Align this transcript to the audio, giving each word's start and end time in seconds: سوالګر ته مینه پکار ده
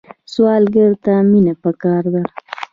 سوالګر 0.33 0.91
ته 1.05 1.13
مینه 1.29 1.53
پکار 1.63 2.03
ده 2.13 2.21